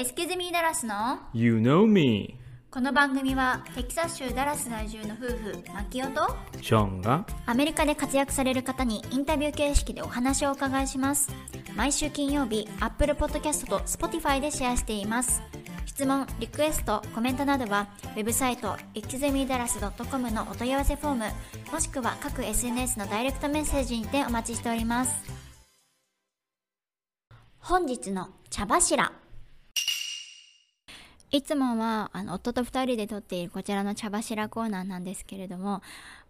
[0.00, 2.38] エスキズミーダラスの You know me.
[2.70, 6.26] この番組はテキサス州ダラス在住の夫婦マキオと
[6.62, 11.28] ショーンがアメリカで活躍される方にインタビュー形式でお話をお伺いします。
[11.76, 15.42] 毎週金曜日 Apple Podcast と Spotify でシェアしています。
[15.84, 21.24] 質問、リクエスト、コメントなどはウェブサイト exemidalas.com のお問い合わせフォーム
[21.70, 25.12] もしくは各 SNS のダイレクトメッセージにてお待ちしております。
[27.58, 29.12] 本日の茶柱
[31.32, 35.80] いつもはあの夫と2人で撮っているこちらの茶柱コーナーなんですけれども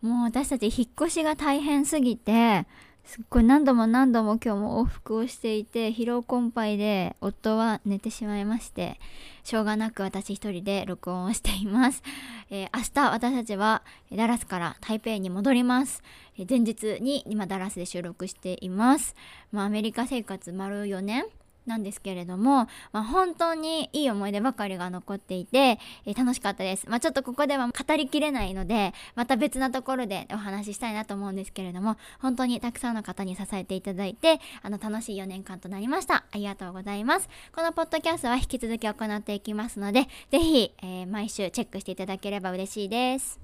[0.02, 2.66] もう私たち引っ越しが大変すぎて
[3.04, 9.00] すっごい何度も何度も今日も往復をしていて疲労困憊で夫は寝てしまいまして
[9.42, 12.02] しょうがなく私一人で録音をしています、
[12.50, 13.82] えー明日私たちは
[14.12, 16.02] ダラスから台北に戻ります、
[16.38, 19.16] えー前日に今ダラスで収録しています、
[19.50, 21.24] まあ、アメリカ生活丸4年。
[21.66, 26.86] なんですけれども、まあ、本当にいい思い出ばかりが残っていて、えー楽しかったです。
[26.88, 36.24] まあ、ちょっとここでは語りきれないので、また別なところでお話ししたいなと思うんですけれども、本当にたくさんの方に支えていただいて、あの、楽しい4年間となりました。
[36.30, 37.28] ありがとうございます。
[37.54, 43.40] このポッドキャストは引き続き行っていきますので、ぜひ、えー毎週チェックしていただければ嬉しいです。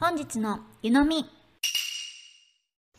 [0.00, 1.37] 本日の湯飲み。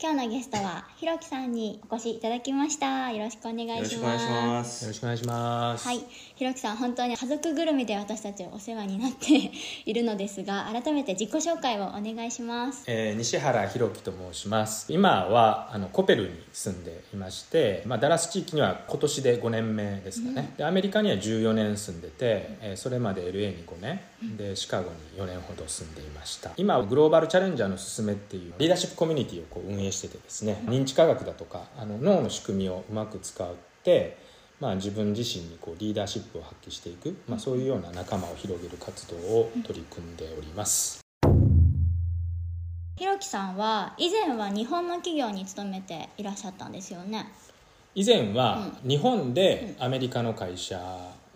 [0.01, 3.11] 今日のゲストはひろきさんにお越しいただきました。
[3.11, 3.97] よろしくお願いします。
[3.97, 4.83] よろしくお願いします。
[4.85, 5.99] よろしくお願いしますはい、
[6.37, 9.51] ひろきさん、本当に家族ぐるみで私たちお世話になって
[9.85, 12.85] いるのですが、改めて自己紹介をお願いします。
[12.87, 14.85] えー西原弘樹と申します。
[14.87, 23.99] 今はあのコペルに住んでいまして、まあ、ダラス地域には今年で5年目ですかね、でアメリカには14年住んでて、えーそれまで LA に5年
[24.37, 33.47] でシカゴに4年ほど住んでいました今はグローバルチャレンジャーのすすめっていうリーダーシップコミュニティをこう運営しててですね認知科学だとかあの脳の仕組みをうまく使っ
[33.83, 40.99] てまあ、自分自身にこうリーダーシップを発揮していく、まあ、そういうような仲間を広げる活動を取り組んでおります。
[42.97, 47.31] ひろきさんは以前は日本の企業に勤めていらっしゃったんですよね？
[47.95, 50.77] 以前は日本でアメリカの会社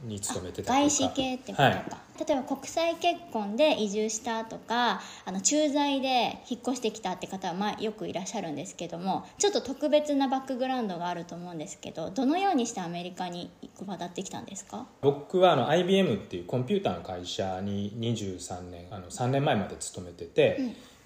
[0.03, 1.86] に勤めてた外資系ってことか、はい。
[2.28, 13.50] 例えば国際結婚で移住したとかあの駐在で引っ越してきたって方はまあよくいらっしゃるんですけどもちょっと特別なバックグラウンドがあると思うんですけどどのようにしてアメリカに
[13.88, 14.86] 渡ってきたんですか？
[15.02, 20.58] 僕はあの IBM っていうコンピューターの会社に23年あの3年前まで勤めてて、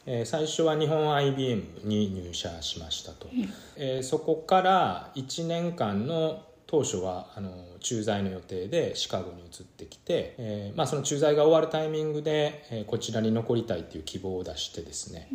[0.05, 3.27] えー最初は日本 IBM に入社しましたと、
[3.75, 15.29] えーそこから1年間の当初はあの駐在の予定でシカゴに移ってきて、えーまあ、その駐在が終わるタイミングで、えーこちらに残りたいっていう希望を出してですね、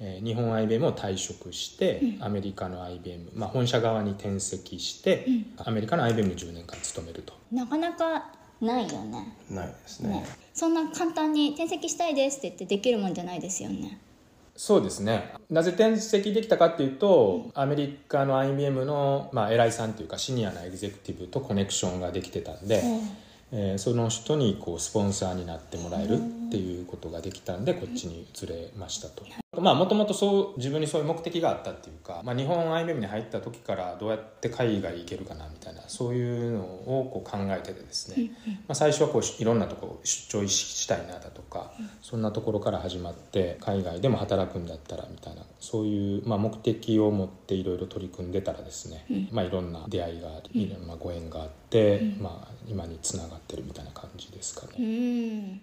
[0.00, 5.26] えー日本 IBM を退職して、アメリカの IBM、まあ、本社側に転籍して、
[5.58, 7.34] アメリカの IBM に10年間勤めると。
[7.52, 8.30] なかなか
[8.60, 9.36] ないよね。
[9.50, 10.10] ないですね。
[10.10, 10.24] ね。
[10.54, 14.00] そんな簡単に転籍したいですって言ってできるもんじゃないですよね
[14.56, 15.34] そうですね。
[15.50, 22.82] なぜ転籍できたかっていうと、アメリカの IBM の、まあ、偉いさんというかシニアなエグゼクティブとコネクションができてたんで、
[23.52, 29.24] えーその人にこうスポンサーになってもらえるっていうことができたんでこっちに移れましたと
[29.60, 38.30] まあもともとそう自分にそういう目的があったっていうか、まあ、日本 IBM に入った時からどうやって海外行けるかなみたいなそういうのをこう考えててですね、
[38.68, 41.72] まあ、最初はこういろんなとこ出張したいなだとか、
[42.02, 55.60] そんなところから始まって海外でも働くんだったらみたいなそういう、まあ、目的を持っていろいろ取り組んでたらですね、まあ、いろんな出会いがあり、いろんなご縁があって、まあ、今につながってるみたいな感じですかね。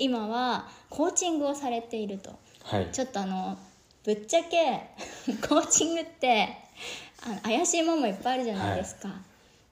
[0.00, 2.38] うん今はコーチングをされていると。
[2.62, 2.88] はい。
[2.92, 3.58] ちょっとあの
[4.04, 4.90] ぶっちゃけ
[5.46, 6.48] コーチングって
[7.24, 9.10] あの怪しいもんもいっぱいあるじゃないですか、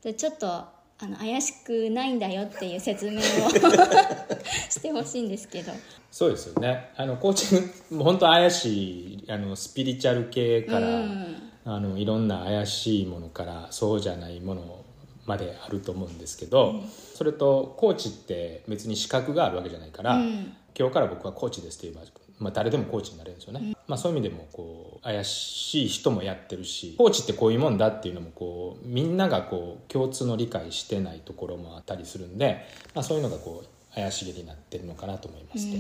[0.02, 0.70] でちょっとあ
[1.02, 3.22] の怪しくないんだよっていう説明を
[4.68, 5.72] してほしいんですけど。
[6.10, 6.90] そうですよね。
[6.96, 11.52] あのコーチングもう本当怪しいあのスピリチュアル系から、うん。
[11.68, 14.84] あのいろんな怪しいものからそうじゃないもの
[15.26, 16.82] まであると思うんですけど、
[17.14, 20.56] それとコーチって別に資格があるわけじゃないから、うん。
[20.78, 35.78] 今日から僕はコーチですって言えば、まあ、誰でもコーチになれるんですよね、まあ、そういう意味でもこう怪しい人もやってるしコーチってこういうもんだっていうのもこうみんながこう共通の理解してないところもあったりするんで、まあ、そういうのがこう怪しげになってるのかなと思いますと。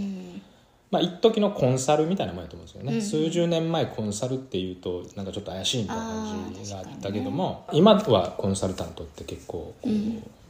[0.90, 9.88] まあ一時のコンサルみたいなもんやと思うんですよね、数十年前コンサルっていうとなんかちょっと怪しいみたいな感じがあったけども、今はコンサルタントって結構こう、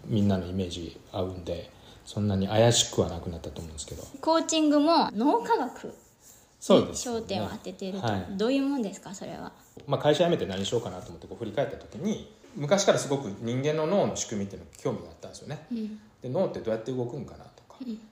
[0.06, 1.70] みんなのイメージ合うんで
[2.04, 4.02] そんなに怪しくはなくなったと思うんですけど。
[4.20, 5.92] コーチングも脳科学に
[6.60, 8.26] そうです焦点を当てていると、はい。
[8.36, 9.52] どういうもんですかそれは？
[9.86, 15.66] まあ、会社辞めて何しようかなと思ってこう振り返った時に昔からすごく人間の脳の仕組みっていうのに興味があったんですよね。
[15.70, 16.00] うん。
[16.22, 17.44] で脳ってどうやって動くんかな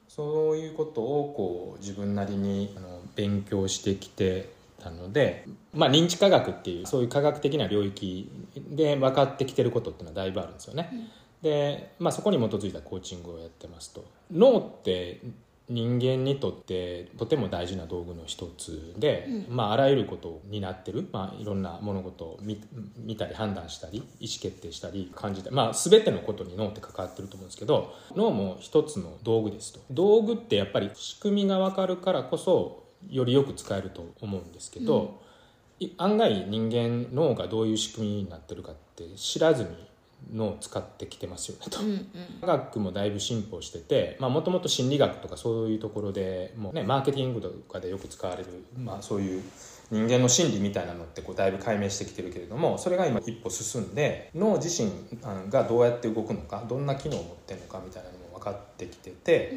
[0.08, 4.50] そういうことをこう自分なりにあの勉強してきて
[4.82, 8.30] たので、まあ、認知科学っていうそういう科学的な領域
[8.70, 10.90] で分かってきてることっていうのはだいぶあるんですよね。
[11.42, 15.20] で、まあ、そこに基づいたコーチングをやってますと脳って
[15.68, 22.62] 人間にとってとても大事な道具の一つで、まあ、あらゆることを担ってる、まあ、いろんな物事を見
[22.98, 29.80] 見たり判断したり意思決定したり感じたり、まあ、全てのことに脳って関わってると思うんですけど脳も一つの道具ですと。
[29.90, 35.22] 道具ってやっぱり仕組みが分かるからこそよりよく使えると思うんですけど、
[35.80, 39.70] い案外人間脳がどういう仕組みになってるかって知らずに
[40.32, 41.80] 脳を使ってきてますよねと。
[41.80, 42.08] うんうん
[42.40, 48.48] 科学もだいぶ進歩しててもともと心理学とかそういうところでもう、ね、マーケティングとかでよく使われる、
[48.78, 49.42] まあ、そういう
[49.90, 54.90] 人間の心理みたいなのってこうだいぶ解明してきてるけれどもそれが今一歩進んで脳自身
[55.22, 59.52] あがどうやって動くのかどんな機能を持ってるのかみたいなのも分かってきてて、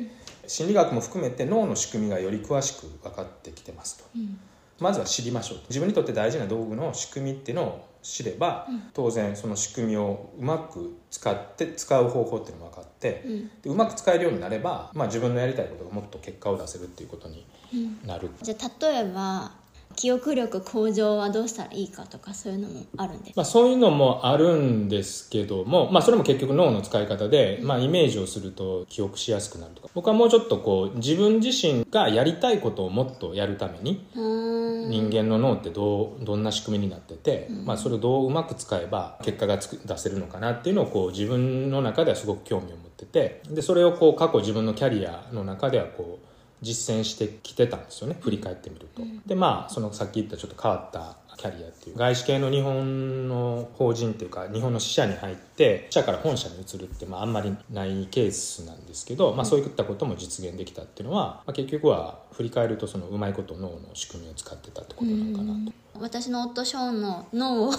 [0.48, 4.06] 心理学も含めて脳の仕組みがより詳しく分かってきてますと。
[4.16, 4.40] うん
[4.80, 13.48] まずは知りましょう自分にとって大事な道具の仕組みっていうのを知れば、当然その仕組みをうまく使って使う方法っていうのも分かって、うん。
[13.62, 18.08] でうまく使えるようになれば、まあ、自分のやりたいことがもっと結果を出せるっていうことにうん。
[18.08, 19.52] なる、じゃあ例えば
[19.98, 29.90] 記憶力向上はどうしたらいいかとかそういうのもあるんですまあ、そういうのもあるんですけども、まあ、それも結局脳の使い方で、まあ、イメージをすると記憶しやすくなるとか。
[29.96, 49.02] 僕はもうちょっとこう自分自身がやりたいことをもっとやるために人間の脳ってどうどんな仕組みになってて、まあ、それをどううまく使えば結果がつく出せるのかなっていうのをこう自分の中ではすごく興味を持っててでそれをこう過去自分のキャリアの中ではこう実践してきてたんですよね振り返ってみると。
[49.28, 65.74] でまあそのさっき言ったちょっと変わったキャリアっていう外資系の日本の法人っていうか日本の支社に入って支社から本社に移るって、まあ、あんまりないケースなんですけど、まあ、そういったことも実現できたっていうのは、まあ、結局は振り返るとそのうまいこと脳の仕組みを使ってたってことなのかなと。
[66.00, 67.76] 私の夫ショーンの脳をもっ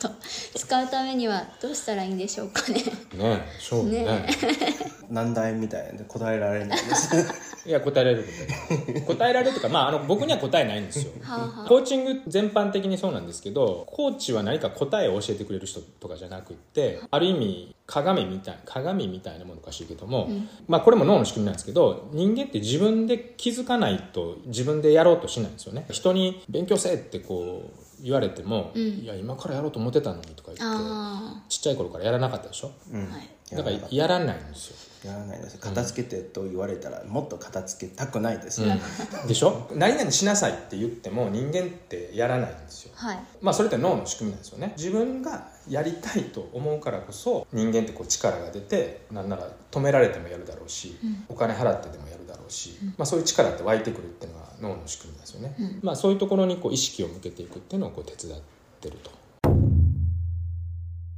[0.00, 0.10] と
[0.56, 2.82] 使うためにはどうしたらいいんでしょうかね。
[2.82, 4.04] ねえそうね。
[4.04, 4.26] ね
[5.08, 7.14] 難題みたいなんで答えられないです。
[7.68, 8.42] いや答えられる答え
[8.82, 11.12] られる答えられるというか、まあ、あの僕には答えないんですよ。
[11.22, 11.68] はあはあ。
[11.68, 20.30] コーチング全般的にそうなんですけどコーチは何か答えを教えてくれる人とかじゃなくってある意味鏡みたい鏡みたいなものおかしいけども、
[20.68, 25.86] まあこれも脳の仕組みなんですけど人間って自分で気づかないと自分でやろうとしないんですよね。
[25.90, 32.70] 人に勉強せえってこう言われても、いや今からやろうと思ってたのにとか言ってあちっちゃい頃からやらなかったでしょ？
[32.92, 33.10] うん。
[33.10, 33.28] はい。
[33.56, 34.76] だからやらないんですよ。
[35.10, 38.60] やらないです片付けてと言われたらもっと片付けたくないです、
[39.26, 39.66] でしょ？
[39.74, 42.92] 何々しなさいって言っても人間ってやらないんですよ。
[42.98, 43.18] あはい。
[43.40, 44.74] まあそれって脳の仕組みなんですよね。
[44.76, 58.40] 自分がやりたいと思うからこそ人間ってこう力が出てなんなら止められてもやるだろうし、お金払ってでもやるだろうし、まあ、そういう力って湧いてくるっていうのが脳の仕組みですよね、まあ、そういうところにこう意識を向けていくっていうのをこう手伝っ
[58.80, 59.10] てると。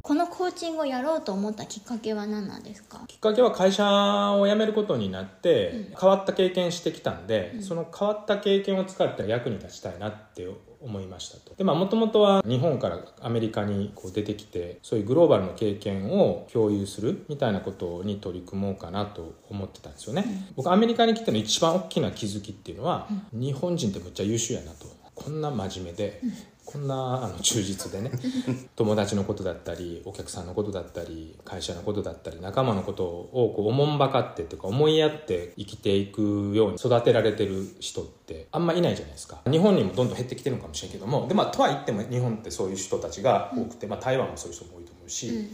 [0.04, 3.04] このコーチングをやろうと思ったきっかけは何なんですか？
[3.06, 3.86] きっかけは会社
[4.32, 10.48] を辞めることになって変わった経験してきたんで、その変わった経験を使って役に立ちたいなって
[10.82, 11.54] 思いましたと。
[11.54, 20.24] でまあもともとは日本からアメリカにこう出てきてそういうグローバルの経験を共有するみたいなことに取り組もうかなと思ってたんですよね、
[20.56, 24.86] 僕アメリカに来ての一番大きな気づきっていうのは、日本人ってむっちゃ優秀やなと。
[25.14, 26.20] こんな真面目で、
[26.64, 28.10] こんなあの忠実でね
[28.76, 39.40] 友達のことだったりお客さんのことだったり会社のことだったり仲間のことをこうおもんばかってっていうか思いやって生きていくように育てられてる人ってあんまいないじゃないですか。
[39.50, 45.50] 日本にもどんどん減ってきてるのかもしれんけどもで、まあ、とは言っても日本ってそういう人たちが多くて、まあ、台湾もそういう人も多いと思うし、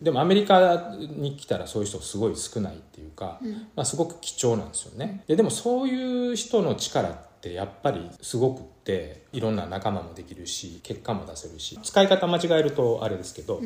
[0.00, 3.40] でもアメリカに来たらそういう人すごい少ないっていうか、
[3.74, 5.24] まあ、すごく貴重なんですよね。
[5.26, 13.60] ででもそういう人の力ってやっぱりすごくっていろんな仲間もできるし結果も出せるし使い方間違えるとあれですけど、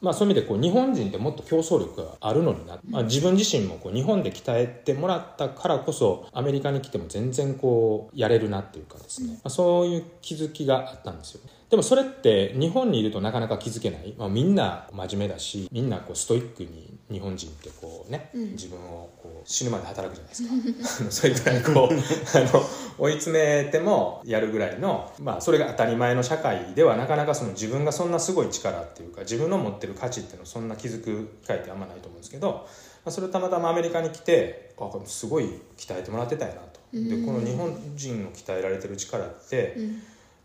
[0.00, 11.40] まあ、そういう意味でこう日本人ってもっと競争力があるのにな、まあ、自分自身もこう日本で鍛えてもらったからこそアメリカに来ても全然こうやれるなっていうかですね、まあ、そういう気づきがあったんですよ
[11.70, 21.10] でもそれって日本にいるとなかなか気づけない、まあ、みんな真面目だしみんなこうストイックに日本人ってこうね、自分をこう死ぬまで働くじゃないですか。
[21.10, 22.64] それぐらいこうあの
[22.98, 32.66] 追い詰めてもやるぐらいの、まあ、それが当たり前の社会ではなかなかその自分がそんなすごい力っていうか自分の持ってる価値っていうのをそんな気づく機会ってあんまないと思うんですけど、ま
[33.06, 35.44] あ、それをたまたまアメリカに来てあすごい
[35.76, 36.80] 鍛えてもらってたよなと。
[36.92, 39.76] でこの日本人の鍛えられてる力って、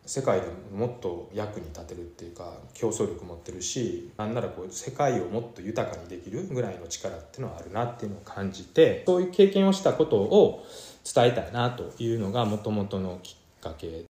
[0.05, 10.63] 世界でもっと役に立てるっていうか競争力持ってるしなんならこう世界をもっと豊かにできるぐらいの力っていうのはあるなっていうのを感じてそういう経験をしたことを
[11.11, 14.05] 伝えたいなというのがもともとのきっかけ。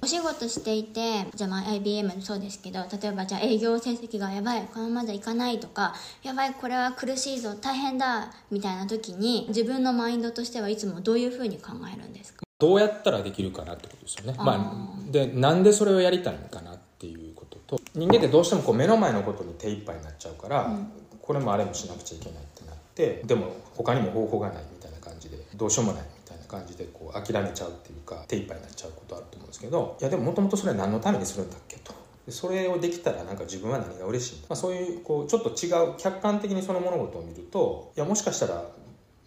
[0.00, 5.92] お仕事していてじゃあまあ IBM もそうですけど例えばじゃあ営業成績がやばいこのままじゃいかないとか
[6.22, 12.47] やばいこれは苦しいぞ大変だみたいな時に自分のマインドとしてはいつもどういうふうに考えるんですか？
[12.58, 14.34] どうやったらできるかなってことですよね。
[14.36, 20.76] あーまあ、でなんでそれをやりたいのかなっていうことと人間ってどうしてもこう目の前のことに手一杯になっちゃうから、
[21.22, 31.92] これもあれもしなくちゃいけないってなってでも他にも方法がないみたいな感じでどうしようもないみたいな感じでこう諦めちゃうっていうか手一杯になっちゃうことあると思うんですけどいやでももともとそれは何のためにするんだっけと。
[32.26, 38.64] でそれをできたらなんか自分は何が嬉しいんだ、まあ、そういうこうちょっと違う客観的にその物事を見るといやもしかしたら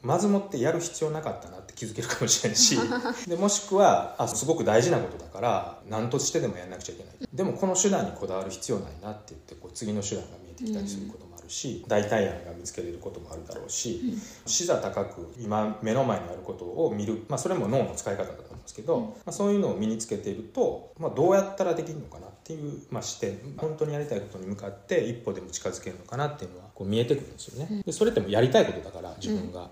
[0.04, 2.78] まずもってやる必要なかったなって気づけるかもしれないし。
[3.28, 7.14] でもしくはあすごく大事なことだから何としてでもやんなくちゃいけない。
[7.34, 27.84] でもこの手段にこだわる必要ないなって言ってこう次の手段が見えてきたりすることもあるし、代替案が見つけれることもあるだろうし、視座高く今目の前にあることを見る、まあ、それも脳の使い方だと思うんですけど、まあ、そういうのを身につけていると、まあ、どうやったらできるのかなっていう、まあ、視点本当にやりたいことに向かって一歩でも近づけるのかなっていうのはこう見えてくるんですよね。
[27.86, 29.70] でそれってもうやりたいことだから自分が、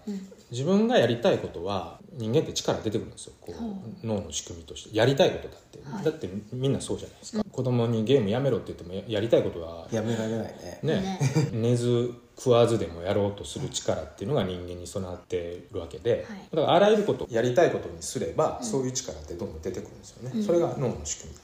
[0.51, 3.33] 自分がやりたいことは人間って力出てくるんですよ。
[3.41, 4.97] こう脳の仕組みとして。
[4.97, 10.79] やりたいことだって、だってみんなそうじゃないですか、子供にゲームやめろって言ってもややりたいことはやめられないね。
[10.83, 11.19] ね。
[11.51, 16.39] 寝ず食わずでもやろうとする力っていうのが人間に備わってるわけで、はい。
[16.55, 21.39] だからあらゆることやりたいことにすれば、そういう力ってどんどん出てくるんですよね、それが脳の仕組み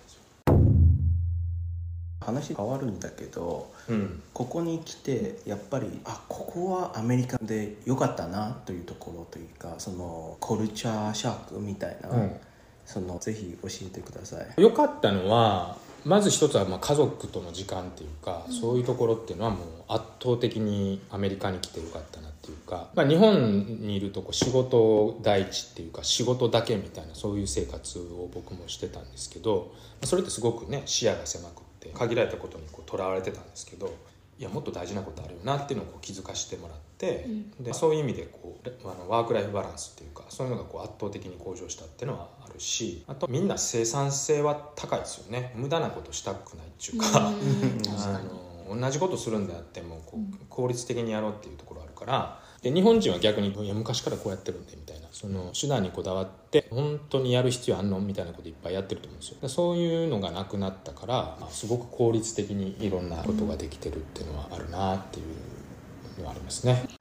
[2.26, 12.32] 話変わるんだけどうん、ここに来てやっぱりあここはアメリカで良かったなというところというかそのコルチャーシャークみたいな、うん。
[12.86, 14.62] そのぜひ教えてください。
[14.62, 33.94] 良かったのはまず一つはまあ家族との時間っていうか、そういうところっていうのはもう圧倒的にアメリカに来てよかったなっていうか、まあ、日本にいるとこう仕事第一っていうか仕事だけみたいなそういう生活を僕もしてたんですけどそれってすごくね視野が狭くって限られたことにこうとらわれてたんですけど
[34.38, 37.26] いやもっと大事なことあるよなっていうのを気づかせてもらって、
[37.58, 45.54] でそういう意味でこうあのワーク・ライフ・バランスっていうかそういうのがこう圧倒的に向上したっていうのはあるしあとみんな生産性は高いですよね。
[45.56, 47.28] 無駄なことしたくないっていうか。
[47.28, 48.28] あに。
[48.28, 55.06] の同じことするんであってもこう効率的にやろうっていうところあるからで日本人は逆にいや昔からこうやってるんでみたいな。
[55.12, 58.02] その手段にこだわって本当にやる必要あんの？
[58.02, 59.38] みたいなこといっぱいやってると思うんですよ。
[59.42, 65.24] でそういうのがなくなったからまあすごく効率的にいろんなことができてるっていうのはあるなってい
[66.18, 66.95] うのはありますね。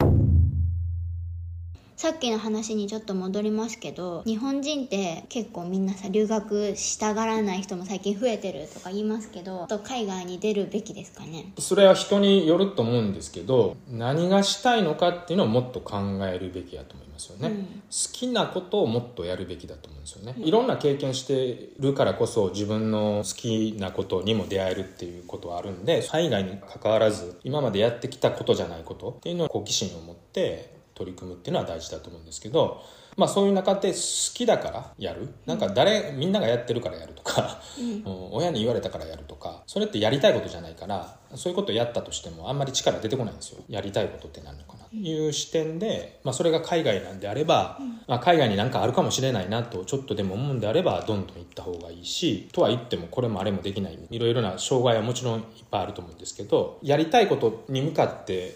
[2.04, 11.54] さっきの話にちょっと戻りますけど日本人って結構みんなさ留学したがらない人も最近増えてるとか言いますけどと海外に出るべきですかね？
[11.58, 15.96] それは人によると思うんですけど何がしたいのかっていうのをもっと考
[16.26, 17.64] えるべきだと思いますよね、うん。
[17.64, 32.82] 好きなことをもっとやるべきだと思うんですよね、いろんな経験してるからこそ自分の好きなことにも出会えるっていうことはあるんで海外に関わらず今までやってきたことじゃないことっていうのを好奇心を持って取り組むっていうのは大事だと思うんですけど
[33.16, 35.28] まあそういう中で好きだからやる。
[35.46, 38.02] なんか誰みんながやってるからやるとか、うん。
[38.32, 43.62] 親に言われたからやるとかそれってやりたいことじゃないからそういうことをやったとしてもあんまり力出てこないんですよ。
[43.68, 53.98] やりたいことって何のかなという視点で、まあ、それが海外なんであれば、まあ、海外になんかあるかもしれないなとちょっとでも思うんであればどんどん行った方がいいしとは言ってもこれもあれもできない。
[54.10, 58.54] いろいろな障害はもちろんいっぱいあると思うんですけどやりたいことに向かって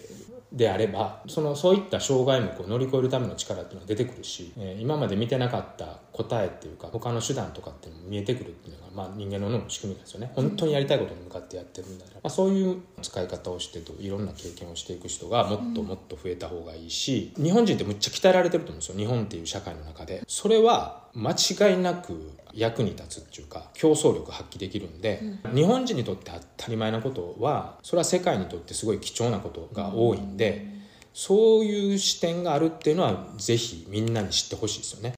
[0.51, 10.31] であればそのそういった障害もこう乗り越えるための力っていうのは出てくるし、えー今まで見てなかった答えっていうか他の手段とかって見えてくるっていうのが、まあ、人間の脳の仕組みですよね。
[10.35, 18.97] 本当にやりたいことに向かってやってるんだら、まあ、そういう使い方をしてといろんな経験をしていく人がもっともっと増えた方がいいし、日本人ってむっちゃ鍛えられてると思うんですよ。
[18.97, 20.23] 日本っていう社会の中で。
[20.27, 25.21] それは間違いなく役に立つっていうか競争力発揮できるんで、
[25.55, 30.77] 日本人にとって当たり前なことはそれは世界にとってすごい貴重なことが多いんで、
[31.13, 35.13] そういう視点があるっていうのはぜひみんなに知ってほしいですよね。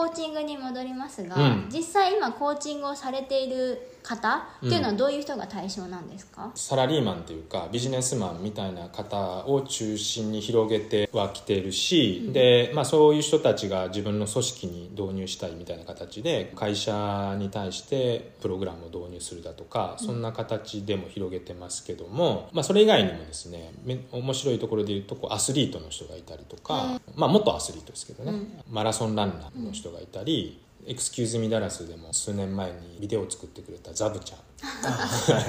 [0.00, 1.68] コーチングに戻りますが、うん。
[1.70, 34.38] 実際今コーチングをされている方っていうのはどういう人が対象なんですか、サラリーマンっていうかビジネスマンみたいな方を中心に広げてはきているし、で、まあ、そういう人たちが自分の組織に導入したいみたいな形で会社に対してプログラムを導入するだとかそんな形でも広げてますけども、まあ、それ以外にもですねめ面白いところで言うとこうアスリートの人がいたりとか、まあ、元アスリートですけどね、マラソンランナーの人ががいたり「エクスキューズ・ミ・ダラス」でも数年前にビデオを作ってくれたザブちゃん。
[34.62, 35.40] は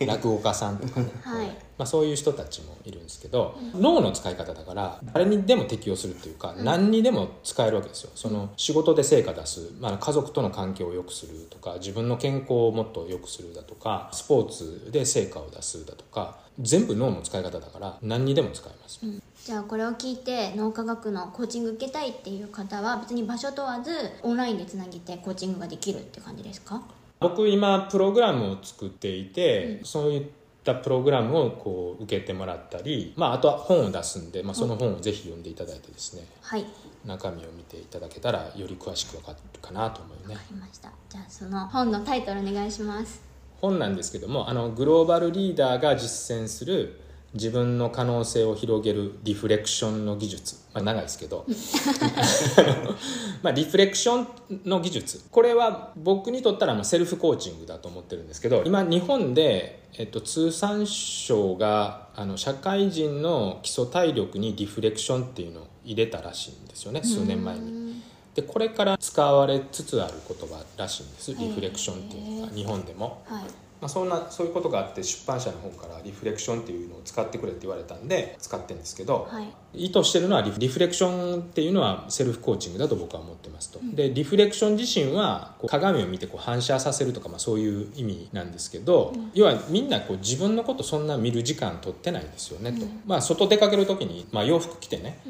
[0.00, 0.06] い。
[0.06, 1.46] 落語家さんとかね、はい。
[1.78, 8.10] まあ、そういう人たちもいるんですけど、脳の使い方だから誰にでも適用するっていうか、何にでも使えるわけですよ。
[8.14, 19.00] その仕事で成果出す、まあ、家族との関係を良くするとか自分の健康をもっと良くするだとかスポーツで成果を出すだとか全部脳の使い方だから何にでも使えます、
[19.44, 23.90] じゃあこれを聞いて脳科学のコーチング受けたいっていう方は別に場所問わず
[24.22, 26.82] オンラインでつなげてコーチングができるって感じですか？
[27.20, 30.26] 僕今プログラムを作っていて、そういっ
[30.62, 36.64] たプログラムをこう受けてもらったり、まあ、あとは本を出すんで、まあ、その本をぜひ読んでいただいてですね、はい。
[37.04, 40.34] 中身を見ていただけたらより詳しく分かるかなと思うね。
[40.34, 40.92] わかりました。
[41.08, 43.22] じゃあその本のタイトルお願いします。
[43.60, 47.00] 本なんですけどもあのグローバルリーダーが実践する
[47.34, 51.44] 自分の可能性を広げるリフレクションの技術、まあ、長いですけど。
[53.42, 55.20] まあリフレクションの技術。
[55.30, 68.02] これは僕にとったらあのセルフコーチングだと思ってるんですけど今日本で、えっと、通産省があの社会人の基礎体力にリフレクションっていうのを入れたらしいんですよね数年前に。
[68.34, 71.34] でこれから使われつつある言葉らしいんです。
[71.34, 73.22] リフレクションっていうのが日本でも。
[73.26, 73.42] はい
[73.80, 79.48] まあ、そんなそういうことがあって出版社の方からリフレクションっていうのを使ってくれって言われたんで使ってるんですけど、はい。
[79.74, 95.20] 意図してるのはリフレクションっていうのはセルフコーチングだと僕は思ってますと、でリフレクション自身はこう鏡を見てこう反射させるとか、まあ、そういう意味なんですけど、要はみんなこう自分のことそんな見る時間取ってないですよねと、まあ、外出かける時に、まあ、洋服着てね、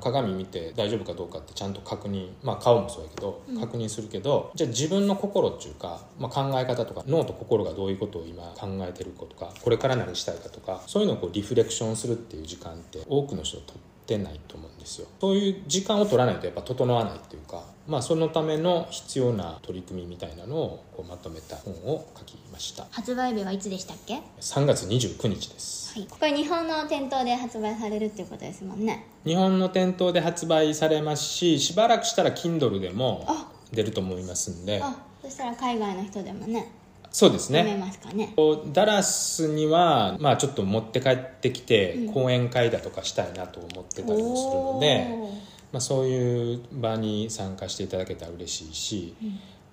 [0.00, 15.08] 鏡見て大丈夫かどうかってちゃんと確認まあ顔もそうやけど確認するけど、じゃあ自分の心っていうか、まあ、考え方とか脳と心がどういうことを今考えてるかとかこれから何したいかとかそういうのをこうリフレクションするっていう時間って多くの人取ってないと思うんですよ。
[15.20, 22.86] そういう時間を取らないとやっぱ整わないっていうかまあそのための必要な取り組みみたいなのをこうまとめた本を書きました。
[22.90, 25.98] 発売日はいつでしたっけ？3月29日です。
[25.98, 26.08] はい。
[26.08, 29.06] これ日本の店頭で発売されるっていうことですもんね。
[29.24, 33.48] 日本の店頭で発売されますししばらくしたら Kindle でもあ。
[33.72, 34.80] 出ると思いますんで。
[34.82, 36.70] あそしたら海外の人でもね
[37.10, 37.76] そうですね。
[37.78, 38.34] ますかね。
[38.72, 49.16] ダラスには、まあ、ちょっと持って帰ってきて講演会だとかしたいなと思ってたりもするので、おーまあ、そういう場に参加していただけたら嬉しいし、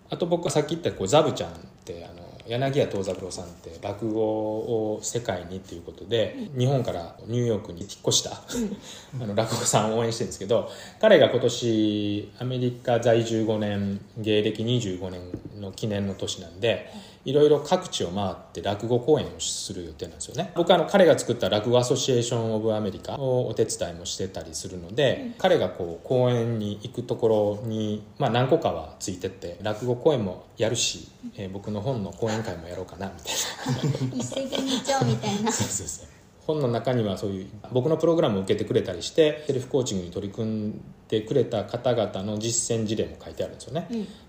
[0.09, 1.53] あと僕はさっき言ったこうザブちゃんっ
[1.85, 8.31] てあの柳家藤三郎さんって落語を世界にっていうことで、日本からニューヨークに引っ越した、
[9.21, 15.21] あの落語さんを応援してるんですけど彼が今年アメリカ在住5年芸歴25年
[15.61, 16.91] の記念の年なんで
[17.23, 20.51] いろいろ各地を回って落語公演をする予定なんですよね。
[20.55, 31.07] 僕はあの彼が作った落語アソシエーション・オブ・アメリカをお手伝いもしてたりするので、彼がこう公演に行くところに、まあ、何個かはついてって落語公演もやるし、
[31.37, 34.17] えー僕の本の講演会もやろうかなみたいな。
[34.17, 35.51] 一石二鳥みたいな。
[35.53, 36.07] そうそうそう。
[36.47, 40.81] 本の中にはそういう僕のプログラムを受けてくれたりしてセルフコーチングに取り組ん
[41.11, 43.87] でくれた方々の実践事例も書いてあるんですよね、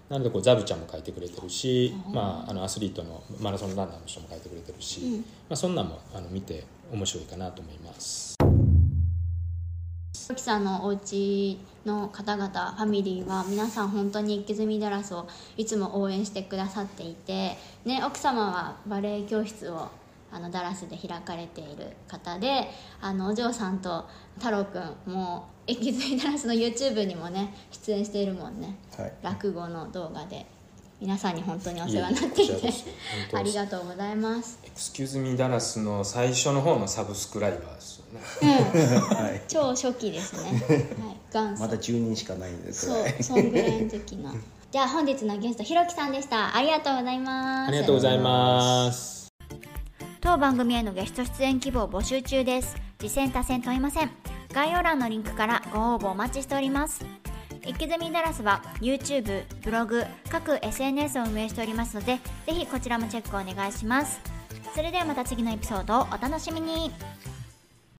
[0.09, 8.35] なのでこうザブちゃんも書いてくれてるし、まあ、あのアスリートのマラソンランナーの人も書いてくれてるし、まあ、そんなんもあの見て面白いかなと思います。
[10.31, 19.89] 沖さんのお家の方々ファミリーは皆さん本当に一気済みダラスをいつも応援してくださっていて、ね、奥様はバレエ教室を
[20.33, 22.69] あのダラスで開かれている方で
[23.01, 29.13] あのお嬢さんと太郎くんも一気済みダラスの YouTube にもね出演しているもんね、はい。
[29.23, 30.47] 落語の動画で。
[31.01, 32.73] 皆さんに本当にお世話になっていて。
[33.33, 34.61] ありがとうございます。
[34.63, 38.21] エクスキューズミーダラスの最初の方のサブスクライバーですよね。
[39.17, 39.43] はい。
[39.49, 41.63] 超初期ですね、はい、元祖。
[41.63, 44.33] まだ10人しかないんでくそうそんぐらいの時の。
[44.71, 46.55] じゃあ本日のゲストひろきさんでした。
[46.55, 47.69] ありがとうございます。
[47.69, 49.29] ありがとうございます。
[50.21, 52.77] 当番組へのゲスト出演希望募集中です。
[53.01, 57.05] 次戦多戦問いません概要欄のリンクからご応募お待ちしております。
[57.65, 64.21] 一気ゼミダラスは YouTube、ブログ、各 SNS を運営しておりますのでぜひこちらもチェックお願いします。
[64.75, 66.91] それではまた次のエピソードをお楽しみに。